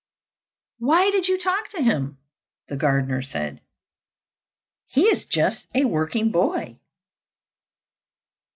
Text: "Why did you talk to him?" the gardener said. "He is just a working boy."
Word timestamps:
"Why 0.79 1.11
did 1.11 1.27
you 1.27 1.37
talk 1.37 1.69
to 1.75 1.81
him?" 1.83 2.17
the 2.69 2.75
gardener 2.75 3.21
said. 3.21 3.61
"He 4.87 5.01
is 5.03 5.27
just 5.27 5.67
a 5.75 5.85
working 5.85 6.31
boy." 6.31 6.79